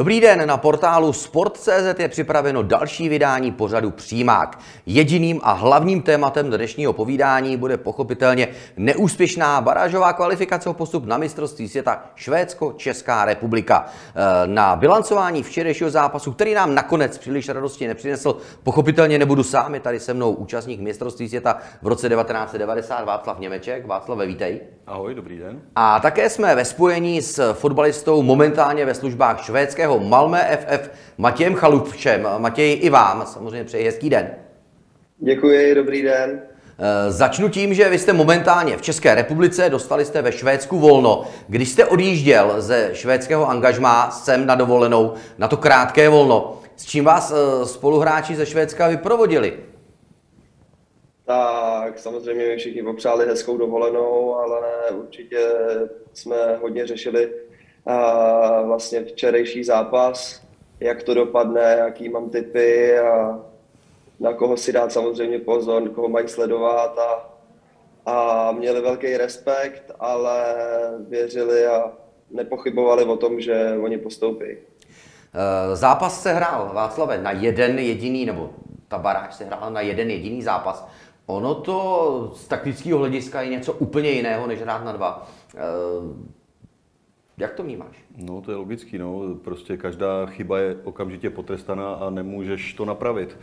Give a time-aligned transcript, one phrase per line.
[0.00, 4.58] Dobrý den, na portálu Sport.cz je připraveno další vydání pořadu Přímák.
[4.86, 11.68] Jediným a hlavním tématem dnešního povídání bude pochopitelně neúspěšná barážová kvalifikace o postup na mistrovství
[11.68, 13.86] světa Švédsko-Česká republika.
[13.86, 19.80] Eh, na bilancování včerejšího zápasu, který nám nakonec příliš radosti nepřinesl, pochopitelně nebudu sám, je
[19.80, 23.86] tady se mnou účastník mistrovství světa v roce 1990 Václav Němeček.
[23.86, 24.60] Václav, vítej.
[24.86, 25.60] Ahoj, dobrý den.
[25.76, 32.28] A také jsme ve spojení s fotbalistou momentálně ve službách švédského Malmé FF Matějem Chalupčem.
[32.38, 34.30] Matěj, i vám samozřejmě přeji hezký den.
[35.18, 36.42] Děkuji, dobrý den.
[36.82, 41.24] Eh, začnu tím, že vy jste momentálně v České republice, dostali jste ve Švédsku volno.
[41.48, 47.04] Když jste odjížděl ze švédského angažmá sem na dovolenou, na to krátké volno, s čím
[47.04, 49.58] vás eh, spoluhráči ze Švédska vyprovodili?
[51.26, 55.38] Tak samozřejmě mi všichni popřáli hezkou dovolenou, ale určitě
[56.12, 57.32] jsme hodně řešili
[57.86, 60.42] a vlastně včerejší zápas,
[60.80, 63.38] jak to dopadne, jaký mám typy a
[64.20, 67.30] na koho si dát samozřejmě pozor, koho mají sledovat a,
[68.06, 70.54] a měli velký respekt, ale
[71.08, 71.92] věřili a
[72.30, 74.44] nepochybovali o tom, že oni postoupí.
[74.44, 78.50] Eh, zápas se hrál, Václave, na jeden jediný, nebo
[78.88, 80.88] ta baráž se hrála na jeden jediný zápas.
[81.26, 85.28] Ono to z taktického hlediska je něco úplně jiného, než hrát na dva.
[87.38, 87.96] Eh, jak to vnímáš?
[88.16, 89.34] No, to je logický, no.
[89.44, 93.38] Prostě každá chyba je okamžitě potrestaná a nemůžeš to napravit.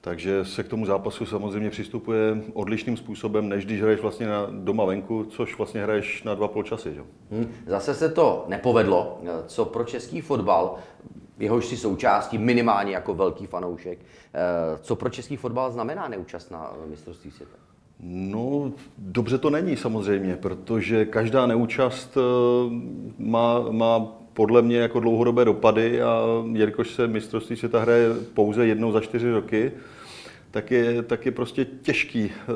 [0.00, 4.84] Takže se k tomu zápasu samozřejmě přistupuje odlišným způsobem, než když hraješ vlastně na doma
[4.84, 6.94] venku, což vlastně hraješ na dva polčasy.
[6.94, 7.02] Že?
[7.30, 9.20] Hmm, zase se to nepovedlo.
[9.46, 10.76] Co pro český fotbal,
[11.38, 13.98] jehož si součástí minimálně jako velký fanoušek,
[14.34, 17.56] eh, co pro český fotbal znamená neúčast na mistrovství světa?
[18.04, 22.20] No, dobře to není samozřejmě, protože každá neúčast eh,
[23.18, 24.00] má, má
[24.32, 26.22] podle mě jako dlouhodobé dopady a
[26.52, 29.72] jelikož se mistrovství světa hraje pouze jednou za čtyři roky,
[30.50, 32.52] tak je, tak je prostě těžký eh,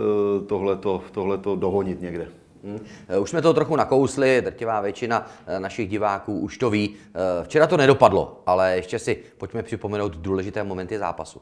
[0.47, 2.28] tohleto, tohleto dohonit někde.
[2.65, 2.81] Hmm.
[3.21, 5.26] Už jsme to trochu nakousli, drtivá většina
[5.59, 6.94] našich diváků už to ví.
[7.42, 11.41] Včera to nedopadlo, ale ještě si pojďme připomenout důležité momenty zápasu.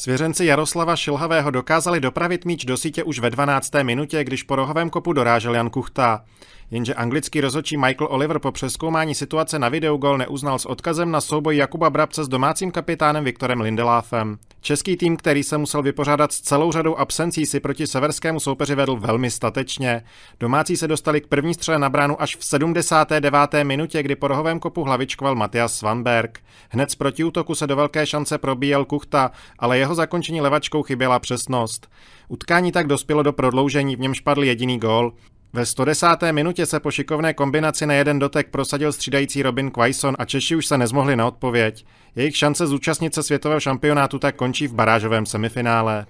[0.00, 3.70] Svěřenci Jaroslava Šilhavého dokázali dopravit míč do sítě už ve 12.
[3.82, 6.24] minutě, když po rohovém kopu dorážel Jan Kuchta.
[6.70, 11.56] Jenže anglický rozhodčí Michael Oliver po přeskoumání situace na videogol neuznal s odkazem na souboj
[11.56, 14.38] Jakuba Brabce s domácím kapitánem Viktorem Lindeláfem.
[14.60, 18.96] Český tým, který se musel vypořádat s celou řadou absencí, si proti severskému soupeři vedl
[18.96, 20.02] velmi statečně.
[20.40, 23.64] Domácí se dostali k první střele na bránu až v 79.
[23.64, 26.40] minutě, kdy po rohovém kopu hlavičkoval Matias Svanberg.
[26.68, 31.90] Hned z protiútoku se do velké šance probíjel Kuchta, ale jeho zakončení levačkou chyběla přesnost.
[32.28, 35.12] Utkání tak dospělo do prodloužení, v němž padl jediný gól.
[35.52, 36.06] Ve 110.
[36.32, 40.66] minutě se po šikovné kombinaci na jeden dotek prosadil střídající Robin Quaison a Češi už
[40.66, 41.86] se nezmohli na odpověď.
[42.16, 46.06] Jejich šance zúčastnit se světového šampionátu tak končí v barážovém semifinále.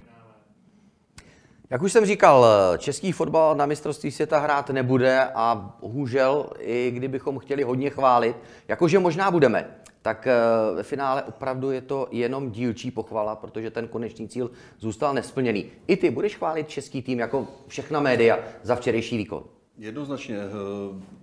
[1.69, 2.45] Jak už jsem říkal,
[2.77, 8.35] český fotbal na mistrovství světa hrát nebude a bohužel, i kdybychom chtěli hodně chválit,
[8.67, 9.67] jakože možná budeme,
[10.01, 10.35] tak eh,
[10.75, 15.65] ve finále opravdu je to jenom dílčí pochvala, protože ten konečný cíl zůstal nesplněný.
[15.87, 19.43] I ty budeš chválit český tým jako všechna média za včerejší výkon.
[19.77, 20.37] Jednoznačně.
[20.37, 20.49] Eh,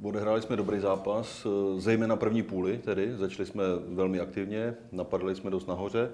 [0.03, 5.51] odehráli jsme dobrý zápas, eh, zejména první půli, tedy začali jsme velmi aktivně, napadli jsme
[5.51, 6.11] dost nahoře,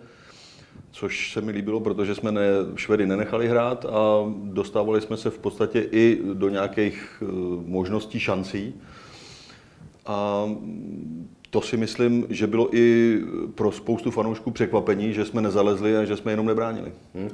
[0.90, 2.42] což se mi líbilo, protože jsme ne,
[2.76, 7.22] Švedy nenechali hrát a dostávali jsme se v podstatě i do nějakých
[7.66, 8.74] možností, šancí.
[10.06, 10.48] A
[11.52, 13.18] to si myslím, že bylo i
[13.54, 16.92] pro spoustu fanoušků překvapení, že jsme nezalezli a že jsme jenom nebránili.
[17.14, 17.30] Hmm.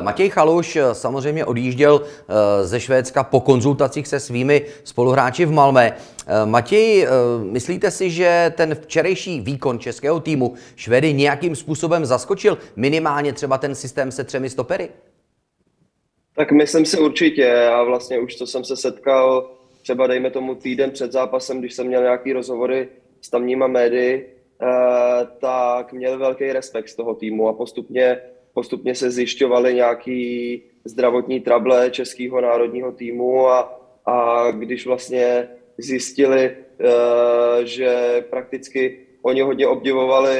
[0.00, 5.96] Matěj Chaluš eh, samozřejmě odjížděl eh, ze Švédska po konzultacích se svými spoluhráči v Malmé.
[6.44, 7.08] Matěj,
[7.42, 13.74] myslíte si, že ten včerejší výkon českého týmu Švedy nějakým způsobem zaskočil minimálně třeba ten
[13.74, 14.88] systém se třemi stopery?
[16.34, 19.50] Tak myslím si určitě a vlastně už to jsem se setkal
[19.82, 22.88] třeba dejme tomu týden před zápasem, když jsem měl nějaký rozhovory
[23.20, 28.20] s tamníma médii, eh, tak měl velký respekt z toho týmu a postupně,
[28.54, 35.48] postupně se zjišťovaly nějaký zdravotní trable českého národního týmu a, a když vlastně
[35.78, 40.38] zjistili, eh, že prakticky oni hodně obdivovali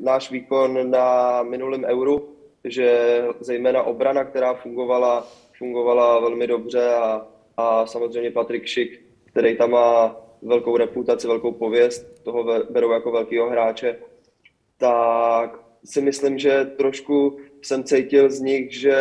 [0.00, 2.28] náš výkon na minulém euru,
[2.64, 5.26] že zejména obrana, která fungovala,
[5.58, 7.26] fungovala velmi dobře a,
[7.56, 13.50] a samozřejmě Patrik Šik, který tam má velkou reputaci, velkou pověst, toho berou jako velkého
[13.50, 13.98] hráče,
[14.78, 18.98] tak si myslím, že trošku jsem cítil z nich, že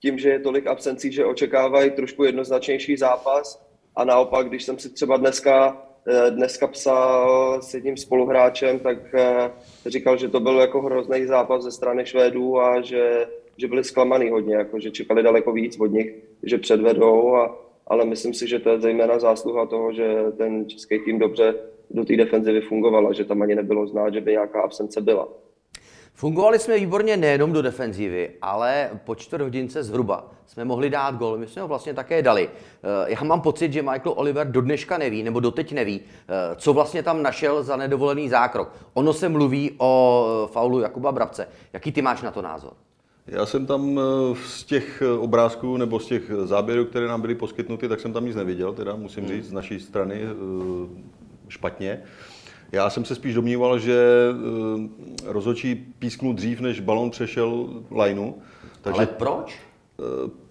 [0.00, 3.66] tím, že je tolik absencí, že očekávají trošku jednoznačnější zápas.
[3.96, 9.50] A naopak, když jsem si třeba dneska, eh, dneska psal s jedním spoluhráčem, tak eh,
[9.86, 13.26] říkal, že to byl jako hrozný zápas ze strany Švédů a že,
[13.56, 18.04] že byli zklamaný hodně, jako, že čekali daleko víc od nich, že předvedou, a, ale
[18.04, 21.54] myslím si, že to je zejména zásluha toho, že ten český tým dobře
[21.90, 25.28] do té defenzivy fungoval a že tam ani nebylo znát, že by nějaká absence byla.
[26.16, 31.38] Fungovali jsme výborně nejenom do defenzívy, ale po čtvrt hodince zhruba jsme mohli dát gol.
[31.38, 32.48] My jsme ho vlastně také dali.
[32.48, 36.72] Eh, já mám pocit, že Michael Oliver do dneška neví, nebo doteď neví, eh, co
[36.72, 38.72] vlastně tam našel za nedovolený zákrok.
[38.94, 41.48] Ono se mluví o eh, faulu Jakuba Brabce.
[41.72, 42.72] Jaký ty máš na to názor?
[43.26, 44.00] Já jsem tam
[44.44, 48.36] z těch obrázků nebo z těch záběrů, které nám byly poskytnuty, tak jsem tam nic
[48.36, 50.22] neviděl, teda musím říct z naší strany
[51.48, 52.02] špatně.
[52.72, 54.28] Já jsem se spíš domníval, že
[54.74, 54.80] uh,
[55.24, 58.32] rozhodčí písknul dřív, než balon přešel lineu.
[58.80, 59.60] Takže, Ale proč?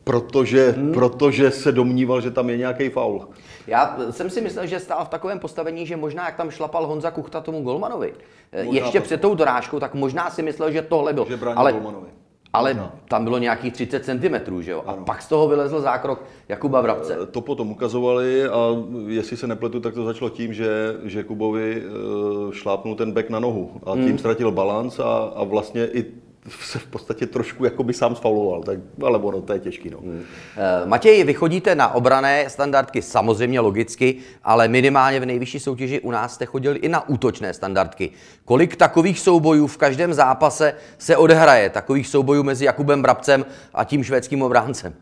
[0.03, 0.93] Protože, hmm.
[0.93, 3.27] protože se domníval, že tam je nějaký faul.
[3.67, 7.11] Já jsem si myslel, že stál v takovém postavení, že možná jak tam šlapal Honza
[7.11, 8.13] Kuchta tomu Golmanovi,
[8.51, 9.03] eh, možná ještě to...
[9.03, 11.25] před tou dorážkou, tak možná si myslel, že tohle byl.
[11.29, 12.07] Že Ale Golmanovi.
[12.53, 12.91] Ale no.
[13.07, 14.83] tam bylo nějakých 30 cm, že jo?
[14.85, 15.05] A ano.
[15.05, 17.17] pak z toho vylezl zákrok Jakuba Vrabce.
[17.31, 18.69] To potom ukazovali a
[19.07, 23.39] jestli se nepletu, tak to začalo tím, že, že Kubovi eh, šlápnul ten bek na
[23.39, 24.17] nohu a tím hmm.
[24.17, 26.05] ztratil balans a, a vlastně i
[26.49, 29.89] se v podstatě trošku jako by sám sfauloval, tak, ale ono, to je těžký.
[29.89, 29.97] No.
[29.97, 30.23] Hmm.
[30.85, 36.45] Matěj, vychodíte na obrané standardky samozřejmě logicky, ale minimálně v nejvyšší soutěži u nás jste
[36.45, 38.11] chodili i na útočné standardky.
[38.45, 44.03] Kolik takových soubojů v každém zápase se odehraje, takových soubojů mezi Jakubem Brabcem a tím
[44.03, 44.93] švédským obráncem?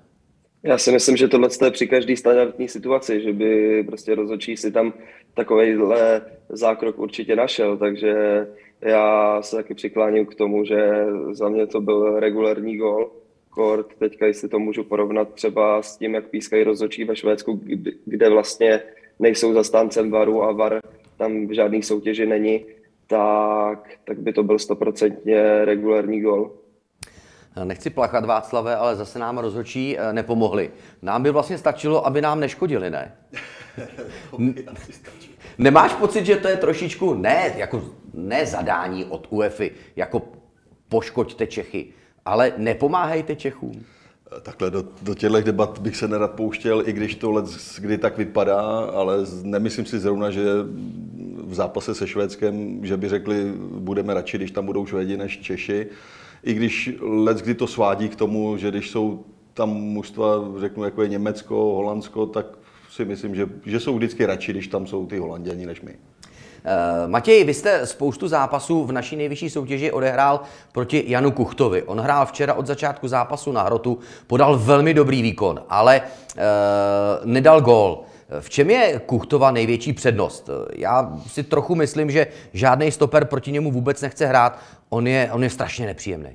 [0.63, 4.71] Já si myslím, že tohle je při každé standardní situaci, že by prostě rozhodčí si
[4.71, 4.93] tam
[5.33, 8.47] takovýhle zákrok určitě našel, takže
[8.81, 13.11] já se taky přikláním k tomu, že za mě to byl regulární gol.
[13.49, 17.61] Kort, teďka jestli to můžu porovnat třeba s tím, jak pískají rozhodčí ve Švédsku,
[18.05, 18.81] kde vlastně
[19.19, 20.79] nejsou zastáncem varu a var
[21.17, 22.65] tam v žádný soutěži není,
[23.07, 26.51] tak, tak by to byl stoprocentně regulární gol.
[27.63, 30.71] Nechci plachat Václave, ale zase nám rozhodčí eh, nepomohli.
[31.01, 33.15] Nám by vlastně stačilo, aby nám neškodili, ne?
[35.57, 37.83] Nemáš pocit, že to je trošičku, ne, jako,
[38.13, 40.21] ne zadání od UEFI, jako
[40.89, 41.85] poškoďte Čechy,
[42.25, 43.85] ale nepomáhejte Čechům?
[44.41, 47.45] Takhle do, do těchto debat bych se nerad pouštěl, i když to let
[47.79, 48.61] kdy tak vypadá,
[48.93, 50.43] ale nemyslím si zrovna, že
[51.43, 55.87] v zápase se Švédskem, že by řekli, budeme radši, když tam budou Švédi než Češi.
[56.43, 60.27] I když let kdy to svádí k tomu, že když jsou tam mužstva,
[60.59, 62.45] řeknu, jako je Německo, Holandsko, tak
[62.91, 65.91] si myslím, že, že jsou vždycky radši, když tam jsou ty Holanděni než my.
[65.93, 70.41] Uh, Matěj, vy jste spoustu zápasů v naší nejvyšší soutěži odehrál
[70.71, 71.83] proti Janu Kuchtovi.
[71.83, 76.41] On hrál včera od začátku zápasu na hrotu, podal velmi dobrý výkon, ale uh,
[77.25, 78.03] nedal gól.
[78.39, 80.49] V čem je Kuchtova největší přednost?
[80.75, 84.59] Já si trochu myslím, že žádný stoper proti němu vůbec nechce hrát.
[84.89, 86.29] On je, on je strašně nepříjemný.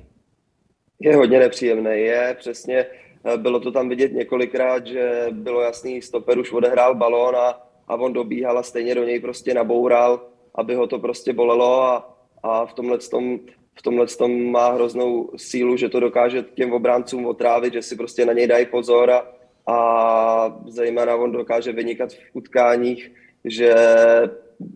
[0.99, 6.39] Je hodně nepříjemný, je přesně Eh, bylo to tam vidět několikrát, že bylo jasný, stoper
[6.39, 10.21] už odehrál balón a, a on dobíhal a stejně do něj prostě naboural,
[10.55, 13.39] aby ho to prostě bolelo a, a v tomhle tom,
[13.79, 18.25] v tomhle tom má hroznou sílu, že to dokáže těm obráncům otrávit, že si prostě
[18.25, 19.25] na něj dají pozor a,
[19.67, 23.11] a zejména on dokáže vynikat v utkáních,
[23.45, 23.75] že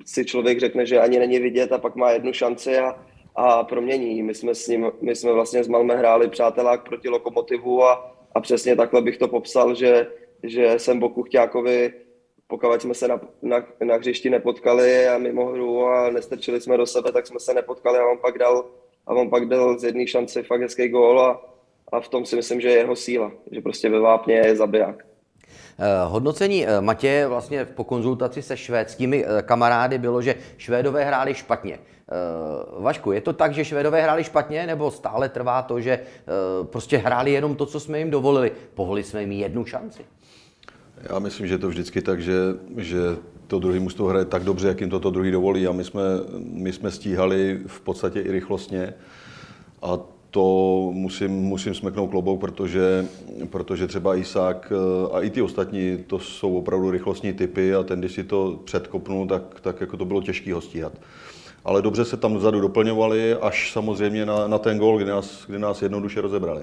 [0.06, 3.06] si člověk řekne, že ani není vidět a pak má jednu šanci a,
[3.36, 4.24] a promění.
[4.24, 8.42] My jsme, s ním, my jsme vlastně s Malme hráli přátelák proti Lokomotivu a, a
[8.42, 10.08] přesně takhle bych to popsal, že,
[10.44, 11.94] že jsem Boku Chťákovi,
[12.48, 16.86] pokud jsme se na, na, na hřišti nepotkali a mimo hru a nestrčili jsme do
[16.86, 18.66] sebe, tak jsme se nepotkali a on pak dal,
[19.08, 21.42] a on pak dal z jedné šance fakt hezký gól a,
[21.92, 25.11] a v tom si myslím, že je jeho síla, že prostě ve vápně je zabiják.
[25.84, 31.34] Eh, hodnocení eh, Matěje vlastně po konzultaci se švédskými eh, kamarády bylo, že Švédové hráli
[31.34, 31.80] špatně.
[32.80, 36.00] Vašku, je to tak, že Švédové hráli špatně, nebo stále trvá to, že
[36.64, 38.52] prostě hráli jenom to, co jsme jim dovolili?
[38.74, 40.02] Povolili jsme jim jednu šanci?
[41.10, 42.34] Já myslím, že je to vždycky tak, že,
[42.78, 42.98] že
[43.48, 46.02] to druhý mužstvo hraje tak dobře, jak jim to, to druhý dovolí a my jsme,
[46.40, 48.94] my jsme stíhali v podstatě i rychlostně
[49.82, 50.00] a
[50.32, 53.06] to musím, musím smeknout klobouk, protože,
[53.50, 58.00] protože třeba Isák eh, a i ty ostatní, to jsou opravdu rychlostní typy a ten,
[58.00, 60.94] když si to předkopnul, tak, tak jako to bylo těžké ho stíhat.
[61.66, 65.60] Ale dobře se tam vzadu doplňovali, až samozřejmě na, na ten gol, kdy nás, kdy
[65.60, 66.62] nás jednoduše rozebrali.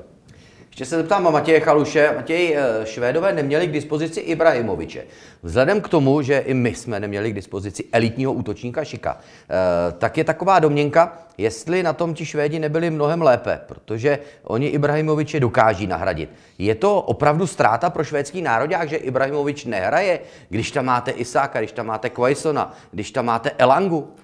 [0.79, 2.13] Ještě se zeptám Matěje Chaluše.
[2.17, 5.05] Matěj, eh, Švédové neměli k dispozici Ibrahimoviče.
[5.43, 10.19] Vzhledem k tomu, že i my jsme neměli k dispozici elitního útočníka Šika, eh, tak
[10.19, 15.87] je taková domněnka, jestli na tom ti Švédi nebyli mnohem lépe, protože oni Ibrahimoviče dokáží
[15.87, 16.31] nahradit.
[16.59, 21.73] Je to opravdu ztráta pro švédský národák, že Ibrahimovič nehraje, když tam máte Isáka, když
[21.73, 24.15] tam máte Quaisona, když tam máte Elangu?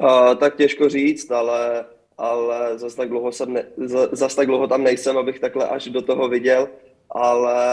[0.00, 1.84] Uh, tak těžko říct, ale
[2.18, 3.66] ale zase tak, dlouho jsem ne,
[4.12, 6.68] zas tak dlouho tam nejsem, abych takhle až do toho viděl,
[7.10, 7.66] ale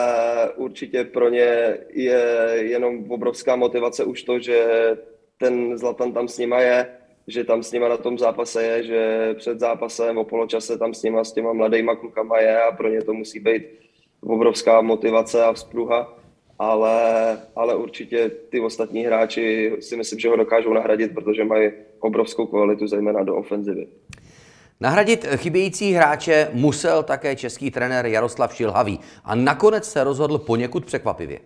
[0.55, 2.23] určitě pro ně je
[2.55, 4.67] jenom obrovská motivace už to, že
[5.37, 6.87] ten Zlatan tam s nima je,
[7.27, 11.03] že tam s nima na tom zápase je, že před zápasem o poločase tam s
[11.03, 13.63] nima, s těma mladýma klukama je a pro ně to musí být
[14.21, 16.17] obrovská motivace a vzpruha,
[16.59, 16.97] ale,
[17.55, 22.87] ale určitě ty ostatní hráči si myslím, že ho dokážou nahradit, protože mají obrovskou kvalitu,
[22.87, 23.87] zejména do ofenzivy.
[24.81, 31.39] Nahradit chybějící hráče musel také český trenér Jaroslav Šilhavý a nakonec se rozhodl poněkud překvapivě.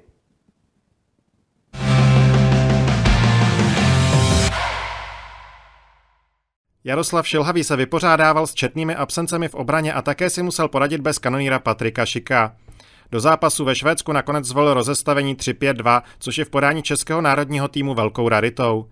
[6.83, 11.19] Jaroslav Šilhavý se vypořádával s četnými absencemi v obraně a také si musel poradit bez
[11.19, 12.55] kanoníra Patrika Šika.
[13.11, 17.93] Do zápasu ve Švédsku nakonec zvolil rozestavení 3-5-2, což je v podání českého národního týmu
[17.93, 18.85] velkou raritou.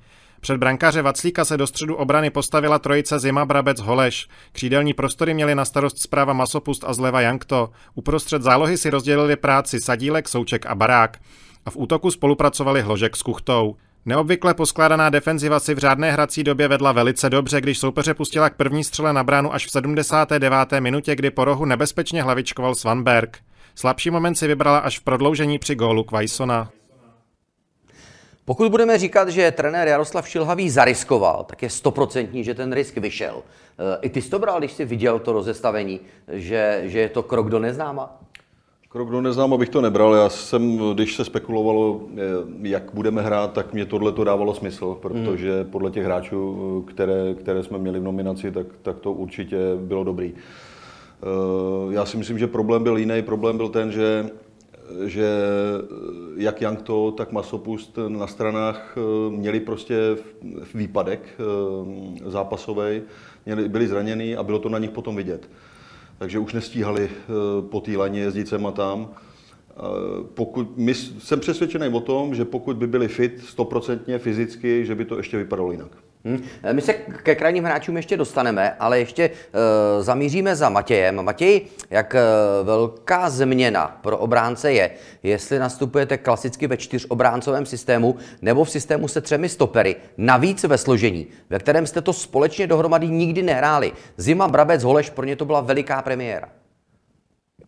[0.43, 4.27] Před brankáře Vaclíka se do středu obrany postavila trojice Zima, Brabec, Holeš.
[4.51, 7.69] Křídelní prostory měli na starost zpráva Masopust a zleva Jankto.
[7.95, 11.17] Uprostřed zálohy si rozdělili práci Sadílek, Souček a Barák.
[11.65, 13.75] A v útoku spolupracovali Hložek s Kuchtou.
[14.05, 18.55] Neobvykle poskládaná defenziva si v řádné hrací době vedla velice dobře, když soupeře pustila k
[18.55, 20.79] první střele na bránu až v 79.
[20.79, 23.37] minutě, kdy po rohu nebezpečně hlavičkoval Svanberg.
[23.75, 26.69] Slabší moment si vybrala až v prodloužení při gólu Kvajsona.
[28.45, 33.35] Pokud budeme říkat, že trenér Jaroslav Šilhavý zariskoval, tak je stoprocentní, že ten risk vyšel.
[33.37, 37.23] E, I ty jsi to bral, když jsi viděl to rozestavení, že, že je to
[37.23, 38.19] krok do neznáma?
[38.89, 40.15] Krok do neznáma bych to nebral.
[40.15, 42.01] Já jsem, když se spekulovalo,
[42.63, 45.71] e, jak budeme hrát, tak mě tohle to dávalo smysl, protože hmm.
[45.71, 50.33] podle těch hráčů, které, které jsme měli v nominaci, tak, tak to určitě bylo dobrý.
[50.33, 53.21] E, já si myslím, že problém byl jiný.
[53.21, 54.29] Problém byl ten, že
[55.05, 55.27] že
[56.35, 60.17] jak Jankto, tak Masopust na stranách eh, měli prostě
[60.73, 63.01] výpadek eh, zápasový,
[63.67, 65.49] byli zraněni a bylo to na nich potom vidět.
[66.17, 69.09] Takže už nestíhali eh, po té laně jezdit sem a tam.
[70.33, 75.05] Pokud, my, jsem přesvědčený o tom, že pokud by byli fit stoprocentně fyzicky, že by
[75.05, 75.91] to ještě vypadalo jinak.
[76.25, 76.43] Hmm.
[76.71, 81.21] My se ke krajním hráčům ještě dostaneme, ale ještě uh, zamíříme za Matějem.
[81.21, 84.91] Matěj, jak uh, velká změna pro obránce je,
[85.23, 91.27] jestli nastupujete klasicky ve čtyřobráncovém systému nebo v systému se třemi stopery, navíc ve složení,
[91.49, 93.91] ve kterém jste to společně dohromady nikdy nehráli.
[94.17, 96.49] Zima, Brabec, Holeš, pro ně to byla veliká premiéra.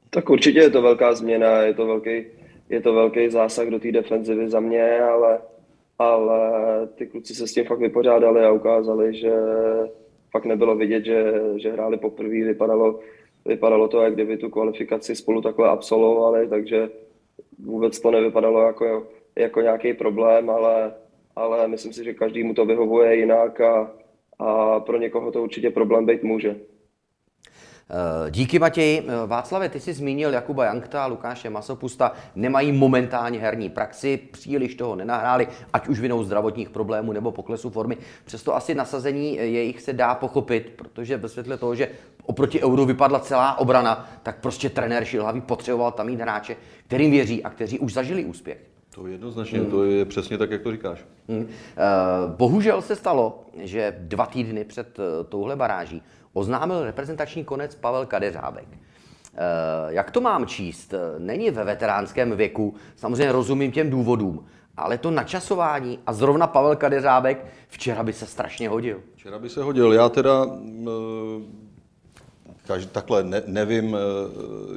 [0.09, 2.25] Tak určitě je to velká změna, je to velký,
[2.69, 5.39] je to velký zásah do té defenzivy za mě, ale
[5.99, 6.39] ale
[6.87, 9.33] ty kluci se s tím fakt vypořádali a ukázali, že
[10.31, 12.99] fakt nebylo vidět, že, že hráli poprvé, vypadalo,
[13.45, 16.89] vypadalo to, jak kdyby tu kvalifikaci spolu takhle absolvovali, takže
[17.59, 20.93] vůbec to nevypadalo jako, jako nějaký problém, ale,
[21.35, 23.91] ale myslím si, že každý mu to vyhovuje jinak a,
[24.39, 26.55] a pro někoho to určitě problém být může.
[27.89, 29.05] Eh, díky Matěji.
[29.07, 32.11] Eh, Václave, ty jsi zmínil Jakuba Jankta a Lukáše Masopusta.
[32.35, 37.97] Nemají momentálně herní praxi, příliš toho nenahráli, ať už vinou zdravotních problémů nebo poklesu formy.
[38.25, 41.89] Přesto asi nasazení jejich se dá pochopit, protože ve světle toho, že
[42.23, 46.55] oproti euru vypadla celá obrana, tak prostě trenér Šilhavý potřeboval tam mít hráče,
[46.87, 48.74] kterým věří a kteří už zažili úspěch.
[48.95, 49.71] To je jednoznačně, hmm.
[49.71, 51.05] to je přesně tak, jak to říkáš.
[51.29, 51.39] Hmm.
[51.39, 51.47] Uh,
[52.37, 56.01] bohužel se stalo, že dva týdny před uh, touhle baráží
[56.33, 58.67] oznámil reprezentační konec Pavel Kadeřábek.
[59.37, 60.93] Eh, jak to mám číst?
[61.17, 64.45] Není ve veteránském věku, samozřejmě rozumím těm důvodům,
[64.77, 69.01] ale to načasování a zrovna Pavel Kadeřábek včera by se strašně hodil.
[69.15, 69.93] Včera by se hodil.
[69.93, 70.45] Já teda
[72.67, 73.97] Každý, takhle ne, nevím,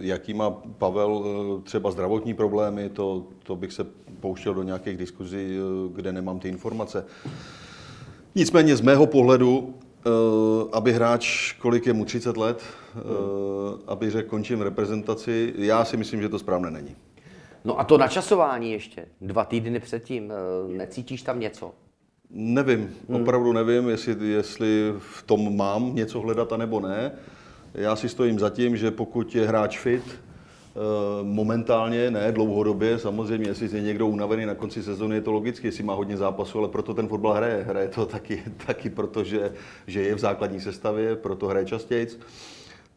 [0.00, 1.24] jaký má Pavel
[1.64, 3.86] třeba zdravotní problémy, to, to bych se
[4.20, 5.58] pouštěl do nějakých diskuzí,
[5.92, 7.04] kde nemám ty informace.
[8.34, 9.74] Nicméně z mého pohledu
[10.06, 12.62] Uh, aby hráč, kolik je mu 30 let,
[12.94, 13.00] uh,
[13.86, 16.96] aby řekl, končím reprezentaci, já si myslím, že to správné není.
[17.64, 20.32] No a to načasování ještě, dva týdny předtím,
[20.76, 21.74] necítíš tam něco?
[22.30, 23.22] Nevím, hmm.
[23.22, 27.12] opravdu nevím, jestli, jestli v tom mám něco hledat, anebo ne.
[27.74, 30.27] Já si stojím za tím, že pokud je hráč fit, Eh,
[31.22, 35.84] momentálně, ne dlouhodobě, samozřejmě, jestli je někdo unavený na konci sezóny, je to logicky, jestli
[35.84, 37.64] má hodně zápasů, ale proto ten fotbal hraje.
[37.68, 39.52] Hraje to taky, taky proto, že,
[39.86, 42.06] že je v základní sestavě, proto hraje častěji.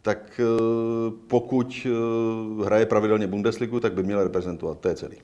[0.02, 4.80] tak eh, pokud eh, hraje pravidelně Bundesligu, tak by měl reprezentovat.
[4.80, 5.18] To je celý.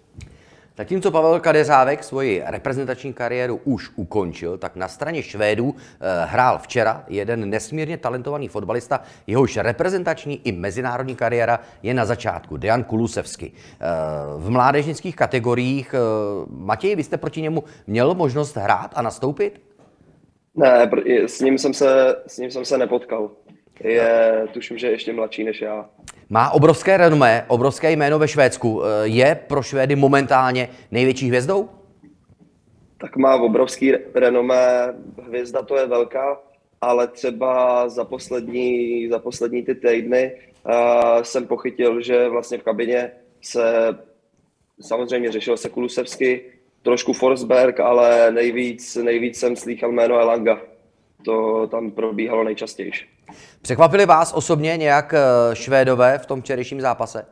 [0.77, 7.03] Zatímco Pavel Kadeřávek svoji reprezentační kariéru už ukončil, tak na straně Švédů eh, hrál včera
[7.07, 13.51] jeden nesmírně talentovaný fotbalista, jehož reprezentační i mezinárodní kariéra je na začátku, Dejan Kulusevsky.
[14.37, 15.95] V mládežnických kategoriích,
[16.49, 19.61] Matěj, vy jste proti němu měl možnost hrát a nastoupit?
[20.55, 20.89] Ne,
[21.25, 23.29] s ním jsem se, s ním jsem se nepotkal
[23.83, 25.89] je, tuším, že ještě mladší než já.
[26.29, 28.83] Má obrovské renomé, obrovské jméno ve Švédsku.
[28.83, 31.69] Eh, je pro Švédy momentálně největší hvězdou?
[32.97, 34.93] Tak má obrovský renomé,
[35.23, 36.39] hvězda to je velká,
[36.81, 40.31] ale třeba za poslední, za poslední ty týdny
[40.65, 43.97] uh, jsem pochytil, že vlastně v kabině se
[44.81, 46.41] samozřejmě řešil se Kulusevsky,
[46.81, 50.61] trošku Forsberg, ale nejvíc, nejvíc jsem slýchal jméno Elanga.
[51.25, 52.91] To tam probíhalo nejčastěji.
[53.61, 57.25] Překvapili vás osobně nějak eh, Švédové v tom včerejším zápase?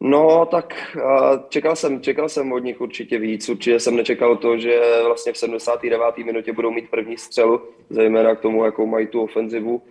[0.00, 3.48] No, tak eh, čekal jsem, čekal jsem od nich určitě víc.
[3.48, 6.16] Určitě jsem nečekal to, že vlastně v 79.
[6.18, 9.82] minutě budou mít první střelu, zejména k tomu, jakou mají tu ofenzivu,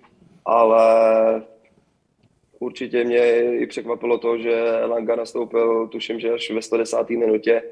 [0.45, 1.41] ale
[2.59, 7.09] určitě mě i překvapilo to, že Langa nastoupil, tuším, že až ve 110.
[7.09, 7.63] minutě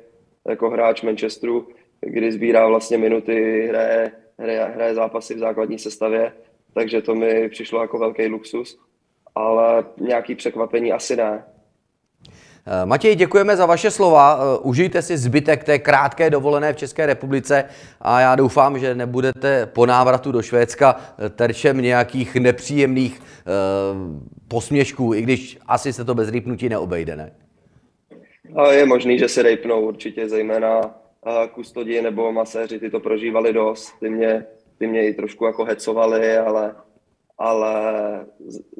[0.48, 1.67] jako hráč Manchesteru,
[2.02, 6.32] kdy sbírá vlastně minuty, hraje, hraje, hraje zápasy v základní sestavě
[6.75, 8.80] takže to mi přišlo jako velký luxus,
[9.36, 11.44] ale nějaký překvapení asi ne.
[12.68, 14.40] Eh, Matěj, děkujeme za vaše slova.
[14.40, 17.64] Eh, užijte si zbytek té krátké dovolené v České republice
[18.02, 23.22] a já doufám, že nebudete po návratu do Švédska eh, terčem nějakých nepříjemných
[24.48, 27.34] posměšků, i když asi se to bez rýpnutí neobejde, ne?
[28.72, 30.96] Je možný, že se rejpnou určitě, zejména
[31.51, 34.00] kustodí nebo maséři, ty to prožívali dost.
[34.00, 34.46] Ty mě
[34.77, 36.75] ty mě i trošku jako hecovali, ale,
[37.38, 37.74] ale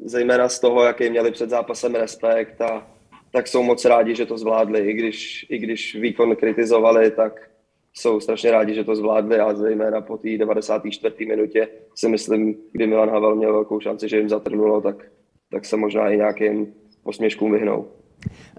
[0.04, 2.90] zejména z toho, jaký měli před zápasem respekt a
[3.30, 4.90] tak jsou moc rádi, že to zvládli.
[4.90, 7.50] I když, i když výkon kritizovali, tak
[7.92, 11.26] jsou strašně rádi, že to zvládli a zejména po té 94.
[11.26, 15.06] minutě si myslím, kdy Milan Havel měl velkou šanci, že jim zatrnulo, tak,
[15.50, 17.88] tak se možná i nějakým posměškům vyhnou.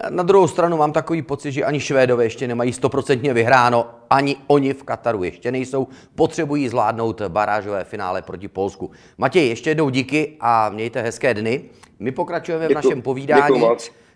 [0.10, 4.74] Na druhou stranu mám takový pocit, že ani Švédové ještě nemají stoprocentně vyhráno, ani oni
[4.74, 8.92] v Kataru ještě nejsou, potřebují zvládnout barážové finále proti Polsku.
[9.18, 11.64] Matěj, ještě jednou díky a mějte hezké dny.
[12.00, 13.64] My pokračujeme děkuji, v našem povídání.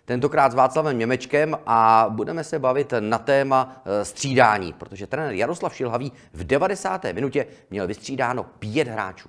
[0.04, 5.74] Tentokrát s Václavem Němečkem a budeme se bavit na téma eh, střídání, protože trenér Jaroslav
[5.74, 7.04] Šilhavý v 90.
[7.12, 9.28] minutě měl vystřídáno pět hráčů.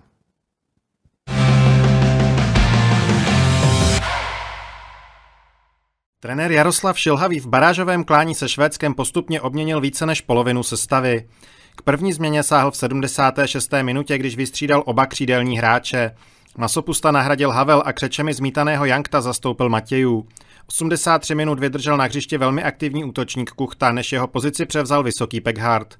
[6.24, 11.28] Trenér Jaroslav Šilhavý v barážovém klání se Švédskem postupně obměnil více než polovinu sestavy.
[11.76, 13.72] K první změně sáhl v 76.
[13.82, 16.12] minutě, když vystřídal oba křídelní hráče.
[16.58, 20.28] Masopusta nahradil Havel a křečemi zmítaného Jankta zastoupil Matějů.
[20.68, 26.00] 83 minut vydržel na hřiště velmi aktivní útočník Kuchta, než jeho pozici převzal vysoký Pekhart.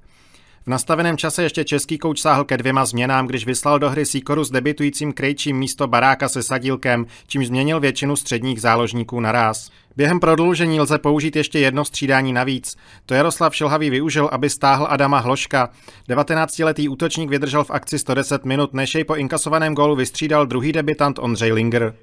[0.66, 4.44] V nastaveném čase ještě český kouč sáhl ke dvěma změnám, když vyslal do hry Sikoru
[4.44, 9.70] s debitujícím krejčím místo Baráka se Sadílkem, čímž změnil většinu středních záložníků naraz.
[9.96, 12.76] Během prodloužení lze použít ještě jedno střídání navíc.
[13.06, 15.70] To Jaroslav Šilhavý využil, aby stáhl Adama Hloška.
[16.08, 21.18] 19-letý útočník vydržel v akci 110 minut, než jej po inkasovaném gólu vystřídal druhý debitant
[21.18, 21.94] Ondřej Linger.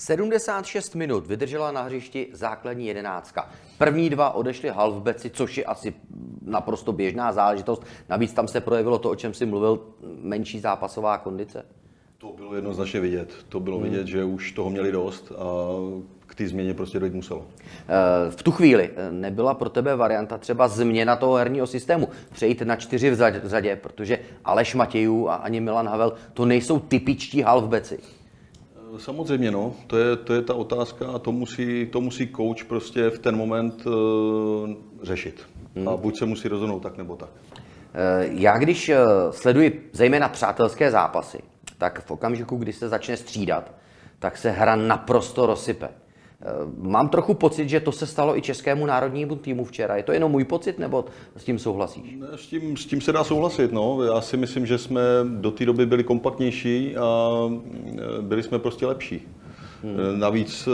[0.00, 3.50] 76 minut vydržela na hřišti základní jedenáctka.
[3.78, 5.94] První dva odešli halfbeci, což je asi
[6.42, 7.82] naprosto běžná záležitost.
[8.08, 9.80] Navíc tam se projevilo to, o čem si mluvil,
[10.22, 11.64] menší zápasová kondice.
[12.18, 13.32] To bylo jednoznačně vidět.
[13.48, 13.90] To bylo hmm.
[13.90, 15.44] vidět, že už toho měli dost a
[16.26, 17.46] k té změně prostě dojít muselo.
[17.88, 22.62] Eh, v tu chvíli eh, nebyla pro tebe varianta třeba změna toho herního systému, přejít
[22.62, 27.98] na čtyři v řadě, protože Aleš Matějů a ani Milan Havel to nejsou typičtí halfbeci.
[29.00, 29.74] Samozřejmě, no.
[29.86, 33.36] To je, to je ta otázka a to musí, to musí coach prostě v ten
[33.36, 33.92] moment uh,
[35.02, 35.46] řešit.
[35.76, 35.88] Hmm.
[35.88, 37.28] A buď se musí rozhodnout tak nebo tak.
[37.94, 38.98] Eh, já když eh,
[39.30, 41.38] sleduji zejména přátelské zápasy,
[41.78, 43.72] tak v okamžiku, kdy se začne střídat,
[44.18, 45.88] tak se hra naprosto rozsype.
[46.42, 46.46] Eh,
[46.78, 49.96] mám trochu pocit, že to se stalo i českému národnímu týmu včera.
[49.96, 51.04] Je to jenom můj pocit, nebo
[51.36, 52.16] s tím souhlasíš?
[52.36, 53.72] S, tím, s tím se dá souhlasit.
[53.72, 54.02] No.
[54.02, 57.30] Já si myslím, že jsme do té doby byli kompaktnější a
[57.98, 59.28] eh, byli jsme prostě lepší.
[59.82, 59.96] Hmm.
[59.98, 60.68] Eh, navíc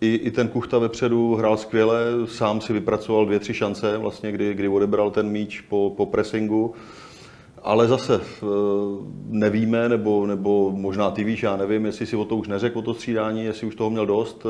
[0.00, 4.54] i, i ten Kuchta vepředu hrál skvěle, sám si vypracoval dvě, tři šance, vlastně, kdy,
[4.54, 6.74] kdy odebral ten míč po, po pressingu
[7.64, 8.46] ale zase eh,
[9.28, 12.82] nevíme, nebo, nebo možná ty víš, já nevím, jestli si o to už neřekl, o
[12.82, 14.46] to střídání, jestli už toho měl dost,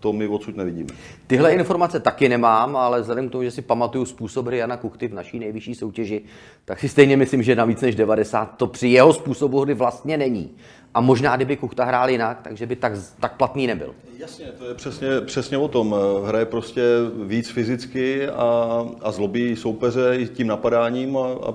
[0.00, 0.88] to my odsud nevidíme.
[1.26, 5.08] Tyhle informace taky nemám, ale vzhledem k tomu, že si pamatuju způsob hry Jana Kuchty
[5.08, 6.22] v naší nejvyšší soutěži,
[6.64, 10.16] tak si stejně myslím, že na víc než 90 to při jeho způsobu hry vlastně
[10.16, 10.50] není.
[10.94, 13.94] A možná, kdyby Kuchta hrál jinak, takže by tak, tak platný nebyl.
[14.18, 15.94] Jasně, to je přesně, přesně o tom.
[16.26, 16.82] Hraje prostě
[17.26, 21.54] víc fyzicky a, a zlobí soupeře i tím napadáním a, a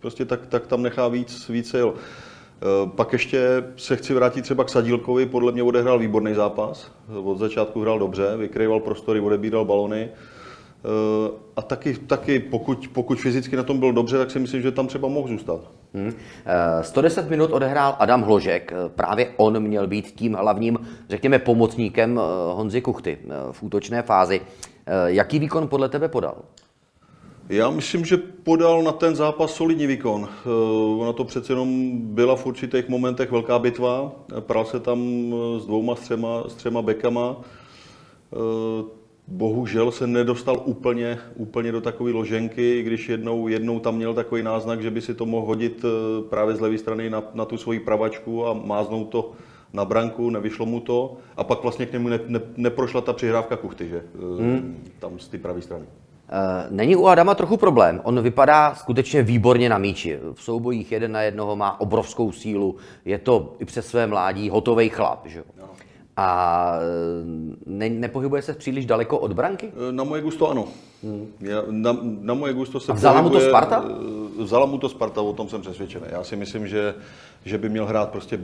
[0.00, 1.88] prostě tak, tak tam nechá víc, víc sil.
[1.94, 6.90] E, pak ještě se chci vrátit třeba k Sadílkovi, podle mě odehrál výborný zápas.
[7.24, 10.08] Od začátku hrál dobře, vykrýval prostory, odebíral balony.
[10.84, 14.72] Eh, a taky, taky pokud, pokud fyzicky na tom byl dobře, tak si myslím, že
[14.72, 15.60] tam třeba mohl zůstat.
[15.94, 16.12] Hmm.
[16.80, 18.72] 110 minut odehrál Adam Hložek.
[18.72, 20.78] Eh, právě on měl být tím hlavním,
[21.10, 22.20] řekněme, pomocníkem
[22.52, 23.18] Honzy Kuchty
[23.52, 24.40] v útočné fázi.
[25.06, 26.34] Jaký výkon podle tebe podal?
[27.48, 30.28] Já myslím, že podal na ten zápas solidní výkon.
[30.98, 34.12] Ona to přece jenom byla v určitých momentech velká bitva.
[34.40, 35.00] Pral se tam
[35.58, 37.36] s dvouma, s třema, s třema bekama
[39.28, 44.82] bohužel se nedostal úplně, úplně do takové loženky, když jednou, jednou tam měl takový náznak,
[44.82, 47.80] že by si to mohl hodit eh, právě z levé strany na, na tu svoji
[47.80, 49.32] pravačku a máznout to
[49.72, 53.56] na branku, nevyšlo mu to a pak vlastně k němu ne, ne, neprošla ta přihrávka
[53.56, 54.02] kuchty, že?
[54.14, 54.76] Eh, hmm.
[54.98, 55.84] Tam z té pravé strany.
[56.34, 58.00] Eh, není u Adama trochu problém.
[58.04, 60.18] On vypadá skutečně výborně na míči.
[60.34, 62.76] V soubojích jeden na jednoho má obrovskou sílu.
[63.04, 65.26] Je to i přes své mládí hotový chlap.
[65.26, 65.44] Že?
[65.58, 65.64] No.
[66.16, 69.72] A e, ne, nepohybuje se příliš daleko od branky?
[69.88, 70.68] E, na moje gusto ano.
[71.02, 71.26] Hmm.
[71.40, 73.84] Já, na, na moje gusto se A vzala pohybuje, mu to Sparta?
[74.40, 76.04] E, vzala mu to Sparta, o tom jsem přesvědčený.
[76.10, 76.94] Já si myslím, že,
[77.44, 78.40] že by měl hrát prostě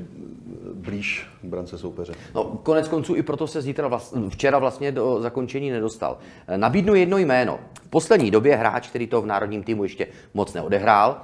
[0.74, 2.12] blíž k brance soupeře.
[2.34, 6.18] No, konec konců i proto se zítra vlast, včera vlastně do zakončení nedostal.
[6.56, 7.58] Nabídnu jedno jméno.
[7.82, 11.22] V poslední době hráč, který to v národním týmu ještě moc neodehrál,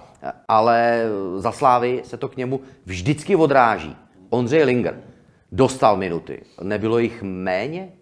[0.48, 1.04] ale
[1.36, 3.96] za Slávy se to k němu vždycky odráží.
[4.30, 5.00] Ondřej Linger
[5.52, 6.42] dostal minuty.
[6.62, 7.92] Nebylo jich méně?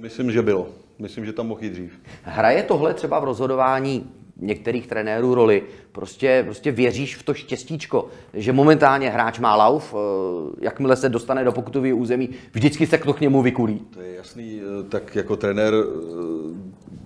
[0.00, 0.68] Myslím, že bylo.
[0.98, 2.00] Myslím, že tam mohl jít dřív.
[2.22, 5.62] Hraje tohle třeba v rozhodování některých trenérů roli.
[5.92, 11.44] Prostě, prostě věříš v to štěstíčko, že momentálně hráč má lauf, eh, jakmile se dostane
[11.44, 13.78] do pokutového území, vždycky se to k němu vykulí.
[13.94, 15.84] To je jasný, eh, tak jako trenér eh,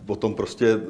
[0.07, 0.81] potom prostě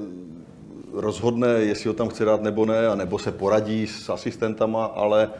[0.93, 5.31] rozhodne, jestli ho tam chce dát nebo ne, a nebo se poradí s asistentama, ale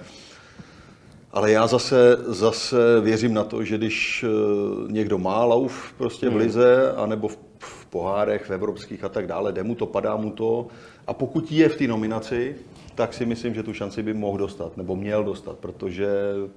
[1.33, 6.33] ale já zase, zase věřím na to, že když eh, někdo má lauf prostě v
[6.33, 6.41] hmm.
[6.41, 10.31] lize, anebo v, v pohárech, v evropských a tak dále, jde mu to, padá mu
[10.31, 10.67] to,
[11.07, 12.57] a pokud je v té nominaci,
[12.95, 16.09] tak si myslím, že tu šanci by mohl dostat, nebo měl dostat, protože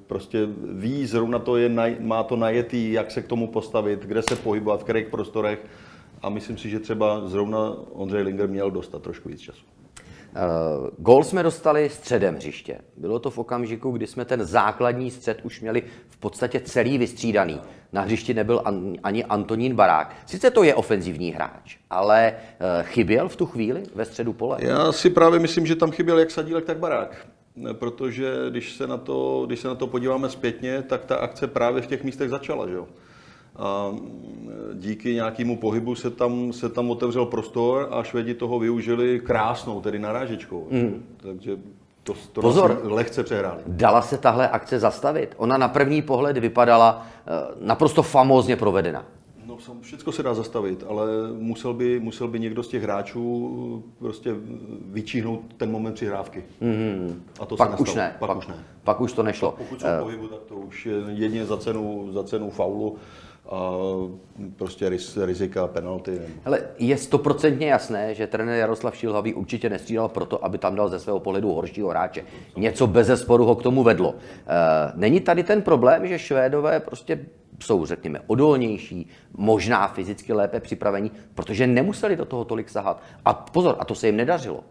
[0.08, 4.36] prostě ví, zrovna to je, má to najetý, jak se k tomu postavit, kde se
[4.36, 5.66] pohybovat, v kterých prostorech
[6.22, 9.66] a myslím si, že třeba zrovna Ondřej Linger měl dostat trošku víc času.
[10.36, 12.78] Uh, gól jsme dostali středem hřiště.
[12.98, 17.62] Bylo to v okamžiku, kdy jsme ten základní střed už měli v podstatě celý vystřídaný.
[17.93, 18.62] Na hřišti nebyl
[19.04, 20.15] ani Antonín Barák.
[20.26, 24.58] Sice to je ofenzivní hráč, ale uh, chyběl v tu chvíli ve středu pole?
[24.60, 27.28] Já si právě myslím, že tam chyběl jak Sadílek, tak Barák.
[27.74, 31.82] Protože když se na to, když se na to podíváme zpětně, tak ta akce právě
[31.82, 32.67] v těch místech začala.
[32.67, 32.88] Že jo?
[33.56, 33.96] A
[34.74, 40.00] díky nějakému pohybu se tam, se tam otevřel prostor a Švedi toho využili krásnou, tedy
[40.00, 40.68] narážečkou.
[40.72, 41.04] Mm.
[41.18, 41.58] Takže
[42.04, 43.62] to, to Pozor, lehce přehráli.
[43.68, 45.34] Dala se tahle akce zastavit?
[45.38, 49.06] Ona na první pohled vypadala eh, naprosto famózně provedena.
[49.46, 51.08] No, všechno se dá zastavit, ale
[51.39, 54.36] musel by, musel by někdo z těch hráčů prostě
[54.86, 56.44] vyčíhnout ten moment přihrávky.
[56.62, 57.13] Mm-hmm.
[57.39, 58.15] A to pak se už ne.
[58.20, 58.56] Pak, pak, už ne.
[58.84, 59.52] Pak už to nešlo.
[59.58, 62.98] Pokud jsou v pohybu, tak to už je jedině za cenu, za cenu faulu
[63.49, 63.71] a
[64.55, 64.91] prostě
[65.25, 66.21] rizika penalty.
[66.45, 70.99] Ale je stoprocentně jasné, že trenér Jaroslav Šilhavý určitě nestřídal proto, aby tam dal ze
[70.99, 72.23] svého pohledu horšího hráče.
[72.58, 74.15] Něco bez zesporu ho k tomu vedlo.
[74.15, 77.25] E, není tady ten problém, že Švédové prostě
[77.60, 83.01] jsou, řekněme, odolnější, možná fyzicky lépe připravení, protože nemuseli do toho tolik sahat.
[83.25, 84.63] A pozor, a to se jim nedařilo.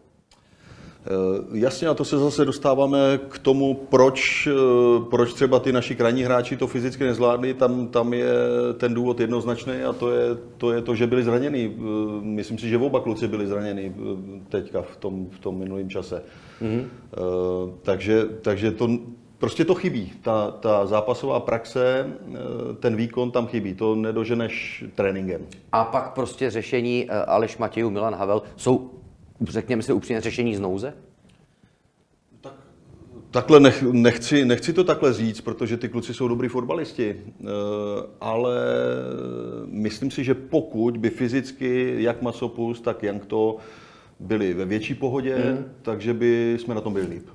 [1.06, 5.94] Eh, jasně, a to se zase dostáváme k tomu, proč, eh, proč třeba ty naši
[5.94, 7.54] krajní hráči to fyzicky nezvládli.
[7.54, 8.34] Tam, tam je
[8.76, 11.72] ten důvod jednoznačný a to je, to je to, že byli zraněni.
[11.76, 11.80] Eh,
[12.20, 13.94] myslím si, že oba kluci byli zraněni
[14.48, 16.22] teďka v tom, v tom minulém čase.
[16.62, 16.84] Mm-hmm.
[17.82, 18.88] Takže, takže to,
[19.38, 20.12] prostě to chybí.
[20.22, 22.06] Ta, ta zápasová praxe,
[22.80, 23.74] ten výkon tam chybí.
[23.74, 25.40] To nedoženeš tréninkem.
[25.72, 28.90] A pak prostě řešení Aleš Matějů, Milan Havel jsou
[29.40, 30.94] řekněme si upřímně, řešení z nouze?
[32.40, 32.54] Tak,
[33.30, 37.44] takhle nech, nechci, nechci to takhle říct, protože ty kluci jsou dobrý fotbalisti, eh,
[38.20, 38.56] ale
[39.66, 43.56] myslím si, že pokud by fyzicky jak Masopus, tak Jankto
[44.20, 45.64] byli ve větší pohodě, hmm.
[45.82, 47.26] takže by jsme na tom byli líp.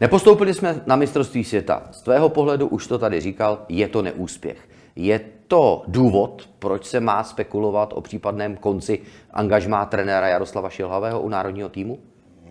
[0.00, 1.88] Nepostoupili jsme na mistrovství světa.
[1.92, 4.68] Z tvého pohledu, už to tady říkal, je to neúspěch.
[4.96, 8.98] Je to důvod, proč se má spekulovat o případném konci
[9.30, 11.98] angažmá trenéra Jaroslava Šilhavého u národního týmu?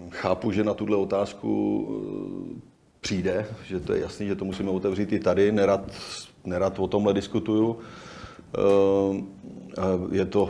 [0.10, 1.88] Chápu, že na tuhle otázku
[2.58, 2.62] eh,
[3.01, 5.51] přijde, že to je jasný, že to musíme otevřít i tady.
[5.51, 5.91] Nerad,
[6.45, 7.77] nerad o tomhle diskutuju.
[8.58, 9.34] Eh,
[10.12, 10.49] je to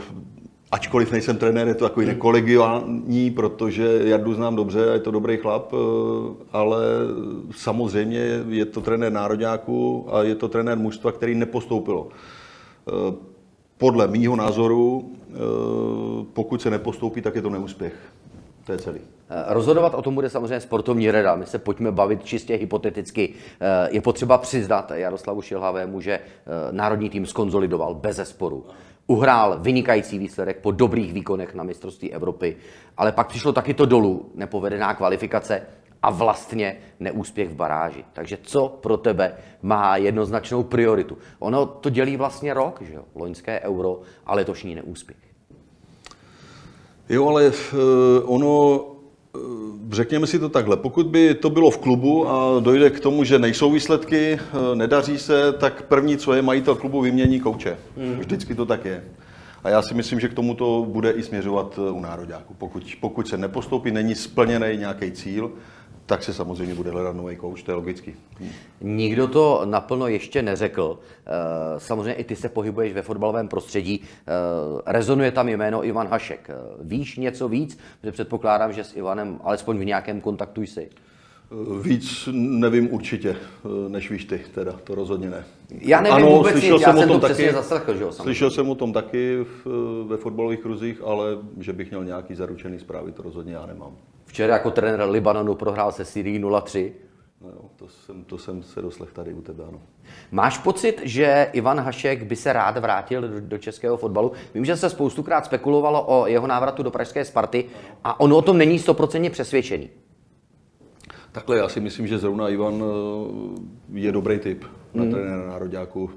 [0.74, 5.36] ačkoliv nejsem trenér, je to takový nekolegiální, protože Jardu znám dobře a je to dobrý
[5.36, 5.76] chlap, eh,
[6.52, 6.78] ale
[7.50, 12.08] samozřejmě je to trenér národňáků a je to trenér mužstva, který nepostoupilo.
[12.08, 13.14] Eh,
[13.78, 15.36] podle mýho názoru, eh,
[16.32, 17.94] pokud se nepostoupí, tak je to neúspěch.
[18.66, 18.98] To je celý.
[19.46, 21.36] Rozhodovat o tom bude samozřejmě sportovní rada.
[21.36, 23.34] My se pojďme bavit čistě hypoteticky.
[23.90, 26.20] Je potřeba přiznat Jaroslavu Šilhavému, že
[26.70, 28.64] národní tým skonzolidoval bez zesporu
[29.06, 32.56] uhrál vynikající výsledek po dobrých výkonech na mistrovství Evropy,
[32.96, 35.62] ale pak přišlo taky to dolů, nepovedená kvalifikace
[36.02, 38.04] a vlastně neúspěch v baráži.
[38.12, 41.18] Takže co pro tebe má jednoznačnou prioritu?
[41.38, 43.04] Ono to dělí vlastně rok, že jo?
[43.14, 45.16] Loňské euro a letošní neúspěch.
[47.08, 48.93] Jo, ale uh, ono Eh,
[49.90, 53.38] řekněme si to takhle, pokud by to bylo v klubu a dojde k tomu, že
[53.38, 57.76] nejsou výsledky, eh, nedaří se, tak první, co je, majitel klubu vymění kouče.
[57.96, 58.16] Mm.
[58.18, 59.04] Vždycky to tak je.
[59.64, 62.54] A já si myslím, že k tomu to bude i směřovat eh, u nároďáku.
[62.54, 65.50] Pokud, pokud se nepostoupí, není splněný nějaký cíl,
[66.06, 68.14] tak se samozřejmě bude hledat nový kouč, to je logický.
[68.80, 70.98] Nikdo to naplno ještě neřekl.
[71.26, 71.30] Eh,
[71.80, 74.00] samozřejmě i ty se pohybuješ ve fotbalovém prostředí.
[74.02, 74.30] Eh,
[74.86, 76.50] rezonuje tam jméno Ivan Hašek.
[76.50, 77.78] Eh, víš něco víc?
[78.00, 80.90] Protože předpokládám, že s Ivanem alespoň v nějakém kontaktu jsi.
[81.82, 83.36] Víc nevím určitě,
[83.88, 85.44] než víš ty, teda, to rozhodně ne.
[85.80, 88.02] Já nevím ano, vůbec slyšel nic, jsem já jsem o tom to taky, zaslechl, že
[88.02, 89.66] jo, Slyšel jsem o tom taky v,
[90.06, 93.96] ve fotbalových kruzích, ale že bych měl nějaký zaručený zprávy, to rozhodně já nemám.
[94.26, 96.92] Včera jako trenér Libanonu prohrál se Syrií 0-3.
[97.40, 99.80] No jo, to jsem, to jsem se doslech tady u tebe, ano.
[100.30, 104.32] Máš pocit, že Ivan Hašek by se rád vrátil do, do českého fotbalu?
[104.54, 107.64] Vím, že se spoustukrát spekulovalo o jeho návratu do pražské Sparty
[108.04, 109.90] a on o tom není stoprocentně přesvědčený.
[111.32, 115.12] Takhle, já si myslím, že zrovna Ivan eh, je dobrý typ na hmm.
[115.12, 116.10] trenéra nároďáku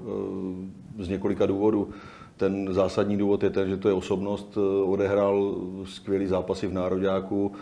[0.98, 1.88] eh, z několika důvodů.
[2.36, 7.52] Ten zásadní důvod je ten, že to je osobnost, eh, odehrál skvělý zápasy v nároďáku,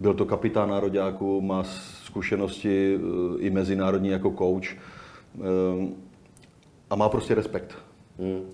[0.00, 1.62] byl to kapitán nároďáku, má
[2.04, 4.76] zkušenosti eh, i mezinárodní jako coach eh,
[6.90, 7.74] a má prostě respekt.
[8.18, 8.52] Hmm.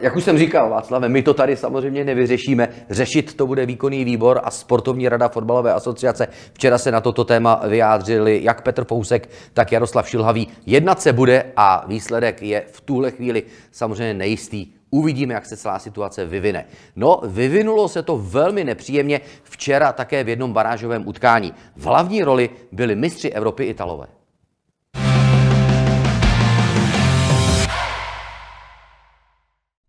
[0.00, 2.68] Jak už jsem říkal, Václave, my to tady samozřejmě nevyřešíme.
[2.90, 6.28] Řešit to bude výkonný výbor a sportovní rada fotbalové asociace.
[6.52, 10.48] Včera se na toto téma vyjádřili jak Petr Fousek, tak Jaroslav Šilhavý.
[10.66, 14.66] Jednat se bude a výsledek je v tuhle chvíli samozřejmě nejistý.
[14.94, 16.64] Uvidíme, jak se celá situace vyvine.
[16.96, 21.54] No, vyvinulo se to velmi nepříjemně včera také v jednom barážovém utkání.
[21.76, 24.06] V hlavní roli byli mistři Evropy Italové.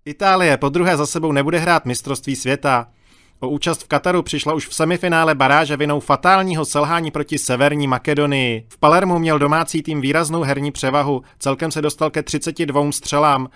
[0.05, 2.87] Itálie po druhé za sebou nebude hrát mistrovství světa.
[3.39, 8.65] O účast v Kataru přišla už v semifinále baráže vinou fatálního selhání proti Severní Makedonii.
[8.69, 13.49] V Palermu měl domácí tým výraznou herní převahu, celkem se dostal ke 32 střelám.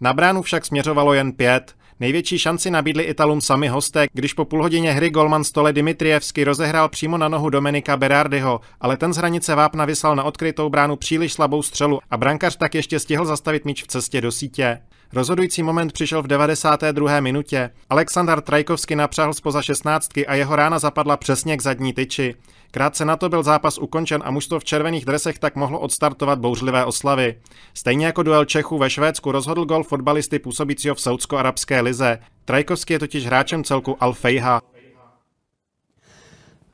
[0.00, 1.74] Na bránu však směřovalo jen pět.
[2.00, 6.88] Největší šanci nabídli Italům sami hosté, když po půl hodině hry golman Stole Dimitrievsky rozehrál
[6.88, 11.32] přímo na nohu Dominika Berardiho, ale ten z hranice vápna vyslal na odkrytou bránu příliš
[11.32, 14.80] slabou střelu a brankař tak ještě stihl zastavit míč v cestě do sítě.
[15.12, 17.20] Rozhodující moment přišel v 92.
[17.20, 17.70] minutě.
[17.90, 22.34] Aleksandar Trajkovsky napřáhl spoza 16 a jeho rána zapadla přesně k zadní tyči.
[22.70, 26.84] Krátce na to byl zápas ukončen a mužstvo v červených dresech tak mohlo odstartovat bouřlivé
[26.84, 27.40] oslavy.
[27.74, 32.18] Stejně jako duel Čechů ve Švédsku rozhodl gol fotbalisty působícího v saudsko-arabské lize.
[32.44, 34.60] Trajkovský je totiž hráčem celku Al Fejha.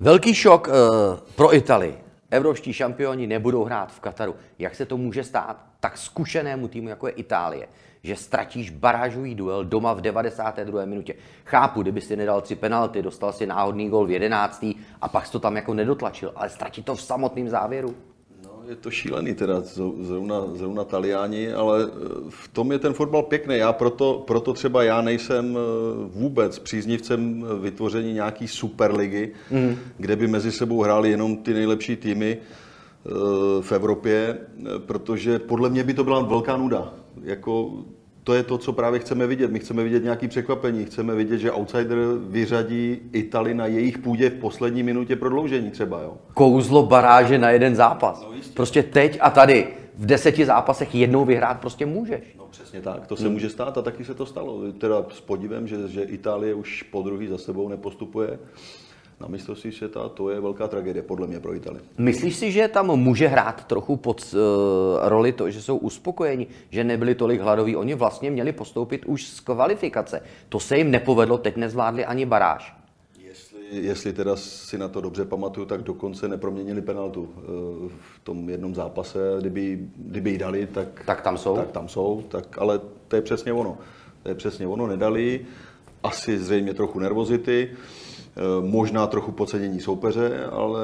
[0.00, 0.74] Velký šok uh,
[1.36, 1.94] pro Italii.
[2.30, 4.34] Evropští šampioni nebudou hrát v Kataru.
[4.58, 7.68] Jak se to může stát tak zkušenému týmu, jako je Itálie,
[8.04, 10.84] že ztratíš barážový duel doma v 92.
[10.84, 11.14] minutě.
[11.44, 14.66] Chápu, kdyby si nedal tři penalty, dostal si náhodný gol v 11.
[15.00, 17.94] a pak to tam jako nedotlačil, ale ztratit to v samotném závěru.
[18.44, 19.60] No, je to šílený teda,
[20.00, 21.88] zrovna, zrovna Taliani, ale e,
[22.28, 23.56] v tom je ten fotbal pěkný.
[23.56, 25.60] Já proto, proto třeba já nejsem e,
[26.08, 29.76] vůbec příznivcem vytvoření nějaký superligy, mm.
[29.98, 32.38] kde by mezi sebou hráli jenom ty nejlepší týmy
[33.60, 34.38] v Evropě,
[34.86, 36.94] protože podle mě by to byla velká nuda.
[37.22, 37.72] Jako
[38.24, 39.50] to je to, co právě chceme vidět.
[39.50, 44.34] My chceme vidět nějaké překvapení, chceme vidět, že outsider vyřadí Itali na jejich půdě v
[44.34, 46.00] poslední minutě prodloužení třeba.
[46.00, 46.16] Jo.
[46.34, 48.22] Kouzlo baráže na jeden zápas.
[48.22, 52.34] No, prostě teď a tady v deseti zápasech jednou vyhrát prostě můžeš.
[52.38, 53.32] No přesně tak, to se hmm.
[53.32, 54.72] může stát a taky se to stalo.
[54.72, 58.38] Teda s podívem, že, že Itálie už po druhý za sebou nepostupuje.
[59.24, 61.80] Na mistrovství světa, to je velká tragédie podle mě pro Itálii.
[61.98, 66.84] Myslíš si, že tam může hrát trochu pod uh, roli to, že jsou uspokojeni, že
[66.84, 67.76] nebyli tolik hladoví?
[67.76, 70.22] Oni vlastně měli postoupit už z kvalifikace.
[70.48, 72.76] To se jim nepovedlo, teď nezvládli ani baráž.
[73.18, 77.42] Jestli, jestli teda si na to dobře pamatuju, tak dokonce neproměnili penaltu eh,
[77.88, 79.18] v tom jednom zápase.
[79.40, 81.56] Kdyby, kdyby ji dali, tak, Tak tam jsou?
[81.56, 83.78] Tak tam jsou, tak, ale to je přesně ono.
[84.22, 85.46] To je přesně ono, nedali.
[86.02, 88.03] Asi zřejmě trochu nervozity, eh,
[88.60, 90.80] možná trochu podcenění soupeře, ale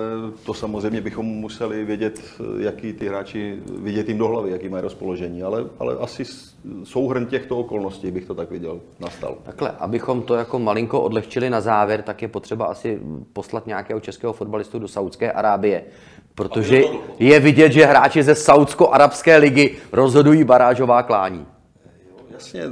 [0.47, 4.83] to samozřejmě bychom museli vědět, eh, jaký ty hráči, vidět jim do hlavy, jaký mají
[4.83, 6.25] rozpoložení, ale, ale asi
[6.85, 9.37] souhrn těchto okolností bych to tak viděl, nastal.
[9.43, 13.01] Takhle, abychom to jako malinko odlehčili na závěr, tak je potřeba asi
[13.33, 15.85] poslat nějakého českého fotbalistu do Saudské Arábie.
[16.35, 16.83] Protože
[17.19, 21.47] je vidět, že hráči ze Saudsko-Arabské ligy rozhodují barážová klání.
[22.41, 22.63] Jasně,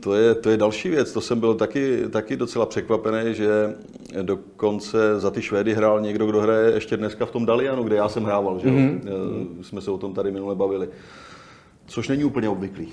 [0.00, 1.12] to je, to je další věc.
[1.12, 3.74] To jsem byl taky, taky docela překvapený, že
[4.22, 8.08] dokonce za ty Švédy hrál někdo, kdo hraje ještě dneska v tom Dalianu, kde já
[8.08, 8.58] jsem hrával.
[8.58, 8.68] Že?
[8.68, 9.00] Mm-hmm.
[9.62, 10.88] Jsme se o tom tady minule bavili.
[11.86, 12.88] Což není úplně obvyklý.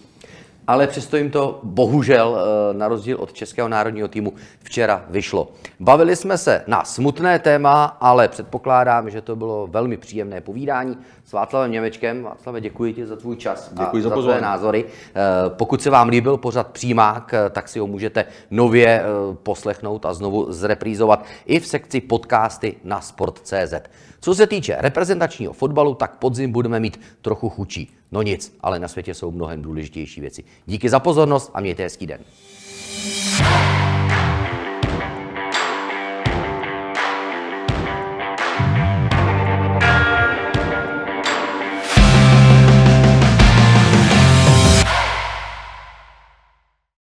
[0.68, 5.52] Ale přesto jim to bohužel, eh, na rozdíl od českého národního týmu, včera vyšlo.
[5.80, 11.34] Bavili jsme se na smutné téma, ale předpokládám, že to bylo velmi příjemné povídání s
[11.34, 12.24] Václavem Němečkem.
[12.24, 14.86] Václave, děkuji ti za tvůj čas Děkuji a za za tvé názory.
[14.86, 19.04] Eh, Pokud se vám líbil pořad Přímák, eh, tak si ho můžete nově
[19.44, 23.74] poslechnout a znovu zreprízovat i v sekci podcasty na sport.cz.
[24.20, 27.92] Co se týče reprezentačního fotbalu, tak podzim budeme mít trochu chučí.
[28.12, 30.44] No nic, ale na světě jsou mnohem důležitější věci.
[30.66, 32.20] Díky za pozornost a mějte hezký den.